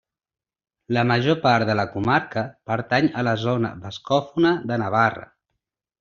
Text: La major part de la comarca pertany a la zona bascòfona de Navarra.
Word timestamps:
La 0.95 1.01
major 1.11 1.35
part 1.41 1.67
de 1.69 1.75
la 1.79 1.85
comarca 1.91 2.43
pertany 2.71 3.09
a 3.21 3.25
la 3.27 3.33
zona 3.41 3.71
bascòfona 3.83 4.55
de 4.73 4.79
Navarra. 4.85 5.27